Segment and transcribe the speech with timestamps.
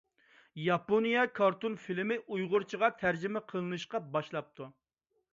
[0.67, 4.67] ياپونىيە كارتون فىلىمى ئۇيغۇرچىغا تەرجىمە قىلىنىشقا باشلاپتۇ.